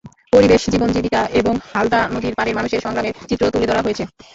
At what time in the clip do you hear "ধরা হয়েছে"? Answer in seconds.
3.69-4.03